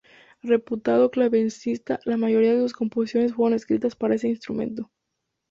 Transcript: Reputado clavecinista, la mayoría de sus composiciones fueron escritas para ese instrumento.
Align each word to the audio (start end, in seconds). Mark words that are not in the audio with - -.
Reputado 0.41 1.11
clavecinista, 1.11 1.99
la 2.05 2.17
mayoría 2.17 2.55
de 2.55 2.61
sus 2.61 2.73
composiciones 2.73 3.35
fueron 3.35 3.55
escritas 3.55 3.95
para 3.95 4.15
ese 4.15 4.29
instrumento. 4.29 4.89